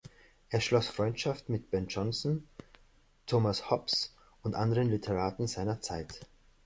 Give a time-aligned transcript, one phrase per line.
[0.49, 2.47] Er schloss Freundschaft mit Ben Jonson,
[3.27, 6.25] Thomas Hobbes und anderen Literaten seiner Zeit.